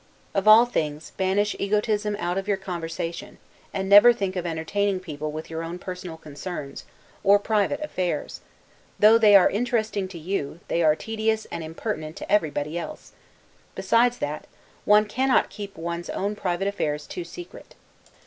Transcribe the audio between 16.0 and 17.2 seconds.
own private affairs